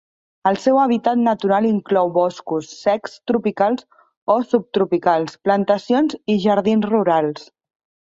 [0.51, 3.83] El seu hàbitat natural inclou boscos secs tropicals
[4.37, 7.45] o subtropicals, plantacions i jardins rurals.